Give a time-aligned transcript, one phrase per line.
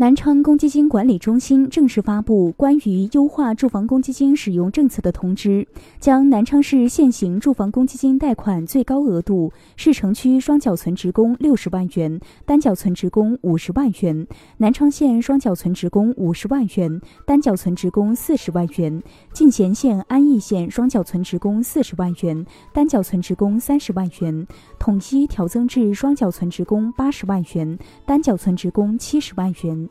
[0.00, 5.68] 南昌公积金管理中心正式发布关于优化住房公积金使用政策的通知，
[5.98, 14.24] 将南昌市现行住房公积金贷款最高额度市城区双缴存职工六十万元，单缴存职工五十万元；
[14.56, 19.02] 南昌县双缴存职工五十万元，单缴存职工四十万元；
[19.34, 24.46] 进贤县、安义县双缴存职工四十万元，单缴存职工三十万元，
[24.78, 29.89] 统一调增至双缴存职工八十万元，单缴存职工七十万元。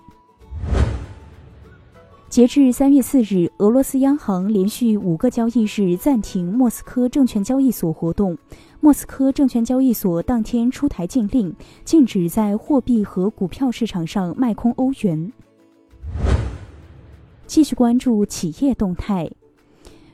[2.30, 8.38] 截至三月四日，俄罗斯央行连续五个交易日暂停莫斯科证券交易所活动。
[8.80, 15.34] 莫斯科证券交易所当天出台禁令，禁止在货币和股票市场上卖空欧元。
[17.48, 19.32] 继续关注企业动态。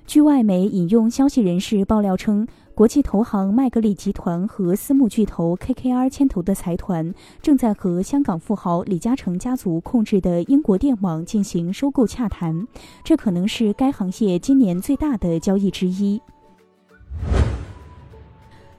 [0.08, 2.48] 据外媒引用消息人士爆料称。
[2.76, 12.68] 国际投行麦格理集团和私募巨头 KKR 牵头的财团正在和香港富豪李嘉诚家族控制的英国电网进行收购洽谈，
[13.02, 16.22] 这可能是该行业今年最大的交易之一。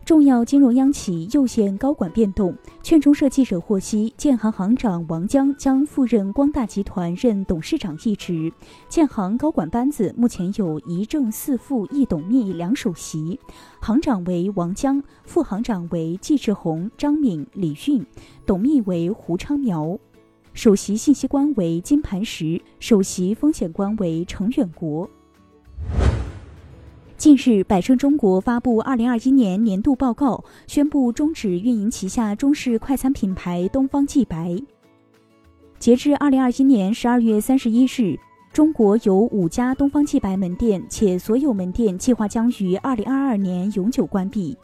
[0.06, 2.56] 重要金融央企又现高管变动。
[2.80, 8.52] 券中社记者获悉，建行行长王江将赴任光大集团任董事长一职。
[8.88, 13.40] 建行高管班子目前有一正四副一董秘两首席，
[13.80, 18.06] 行长为王江，副行长为季志宏、张敏、李运，
[18.46, 19.98] 董秘为胡昌苗，
[20.52, 25.10] 首席信息官为金磐石，首席风险官为程远国。
[27.16, 34.54] 近日，百胜中国发布二零二一年年度报告，宣布终止运营旗下中式快餐品牌东方既白。
[35.78, 38.18] 截至二零二一年十二月三十一日，
[38.52, 44.54] 中国有五家东方既白门店，且所有门店计划将于二零二二年永久关闭。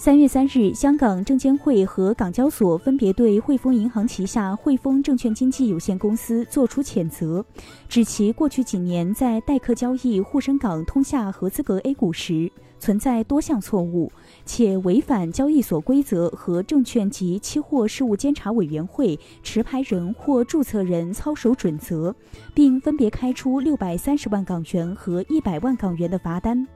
[0.00, 7.44] 三月三日，香港证监会和港交所分别对汇丰银行旗下汇丰证券经纪有限公司作出谴责，
[7.86, 14.10] 指其过去几年在代客交易沪深港通下合资格 A 股时存在多项错误，
[14.46, 22.14] 且违反交易所规则和证券及期货事务监察委员会持牌人或注册人操守准则，
[22.54, 26.66] 并分别开出六百三十万港元和一百万港元的罚单。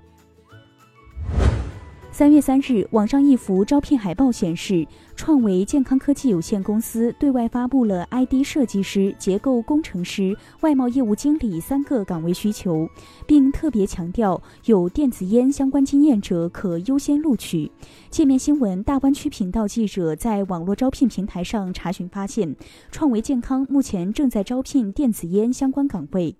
[2.14, 4.86] 三月三日，网上一幅招聘海报显示，
[5.16, 12.88] 创维健康科技有限公司对外发布了 ID 设计师、结构工程师、外贸业务经理三个岗位需求，
[13.26, 17.68] 并特别强调有电子烟相关经验者可优先录取。
[18.10, 22.54] 界面新闻大湾区频道记者在网络招聘平台上查询发现，
[22.92, 26.36] 创维健康目前正在招聘电子烟相关岗位。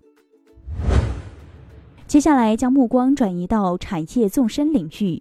[2.07, 5.21] 接下来将目光转移到产业纵深领域。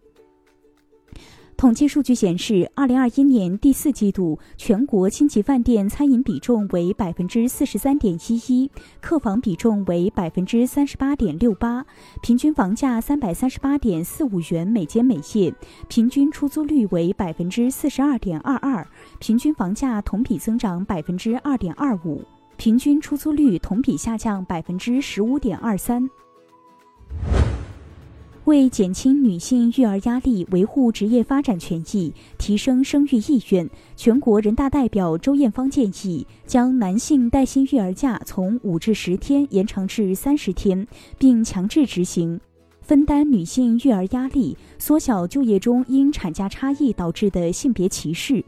[1.64, 8.70] 统计数据显示，二零二一年第四季度全国星级饭店餐饮比重为百分之四十三点一一，
[9.00, 11.86] 客房比重为百分之三十八点六八，
[12.22, 15.56] 平均房价三百三十八点四五元每间每夜，
[15.88, 18.86] 平均出租率为百分之四十二点二二，
[19.22, 22.22] 平均房价同比增长百分之二点二五，
[22.58, 26.10] 平均出租率同比下降百分之十五点二三。
[28.46, 40.86] 为减轻女性育儿压力、维护职业发展权益、提升生育意愿，全国人大代表周艳芳建议将男性带薪育儿假从五至十天延长至三十天，
[41.18, 42.38] 并强制执行，
[42.82, 48.44] 分担女性育儿压力，缩小就业中因产假差异导致的性别歧视。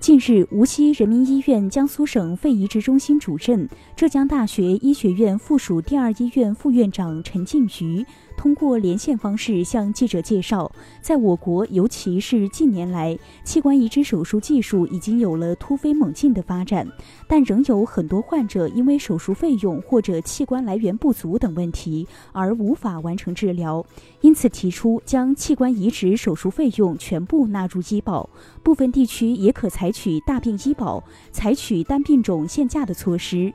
[0.00, 8.06] 近日，无锡人民医院江苏省肺移植中心主任、浙江大学医学院附属第二医院副院长陈静瑜。
[8.38, 10.70] 通过连线方式向记者介绍，
[11.02, 16.86] 在我国，尤其是近年来，器官移植手术技术已经有了突飞猛进的发展，
[17.26, 23.84] 但仍有很多患者因为手术费用或者器官来源不足等问题而无法完成治疗，
[24.20, 28.30] 因此提出将器官移植手术费用全部纳入医保，
[28.62, 31.02] 部分地区也可采取大病医保，
[31.32, 33.52] 采取单病种限价的措施。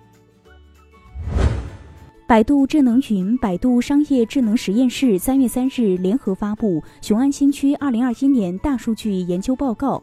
[2.33, 9.97] 百度智能云、百度商业智能实验室三月三日联合发布《雄安新区二零二一年大数据研究报告》。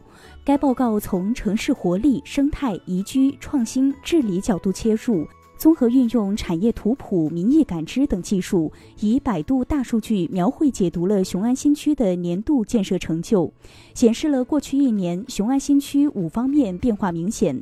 [0.45, 13.51] 该报告从城市活力、生态、宜居、创新、治理角度切入，综合运用产业图谱、民意感知等技术，以百度大数据描绘解读了雄安新区的年度建设成就，
[13.93, 17.61] 显示了过去一年雄安新区五方面变化明显。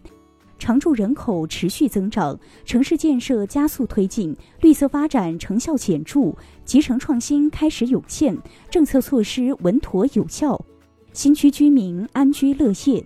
[0.60, 6.36] 常住人口持续增长，城市建设加速推进，绿色发展成效显著，
[6.66, 8.38] 集成创新开始涌现，
[8.70, 10.64] 政策措施稳妥有效，
[11.14, 13.04] 新区居民安居乐业。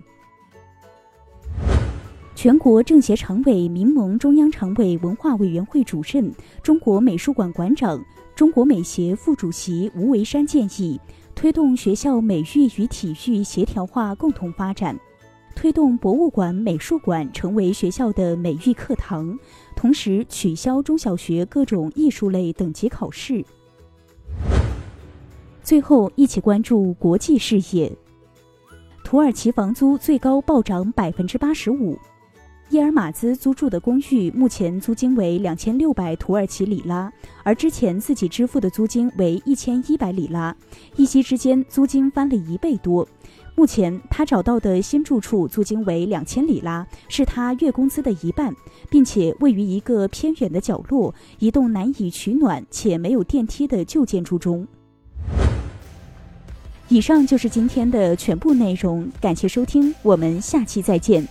[2.34, 8.04] 全国政协常委、民盟中央常委文化委员会主任、中国美术馆馆长、
[8.34, 11.00] 中国美协副主席吴维山建议，
[11.36, 14.98] 推动学校美育与体育协调化共同发展，
[15.54, 19.38] 推动博物馆、美术馆成为学校的美育课堂，
[19.74, 23.44] 同时取消中小学各种艺术类等级考试。
[25.62, 27.90] 最后，一起关注国际视野。
[29.02, 31.98] 土耳其房租最高暴涨百分之八十五。
[32.70, 37.12] 伊尔马兹租住的公寓目前租金为两千六百土耳其里拉，
[37.42, 40.54] 而之前自己支付的租金为一千一百里拉，
[40.96, 43.06] 一夕之间租金翻了一倍多。
[43.56, 48.54] 目前他找到的新住处租金为两千里拉，是他月工资的一半，
[48.90, 54.66] 并且位于一个偏远的角落，一栋难以取暖且没有电梯的旧建筑中。
[56.88, 61.26] 以上就是今天的全部内容，感谢收听，我们下期再见。